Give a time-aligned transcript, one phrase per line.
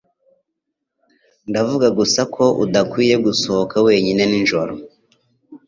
[1.49, 4.73] Ndavuga gusa ko udakwiye gusohoka wenyine nijoro.